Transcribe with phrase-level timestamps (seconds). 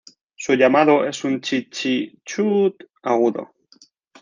[0.35, 3.51] Su llamado es un "tchee-tchee-tchuut" agudo.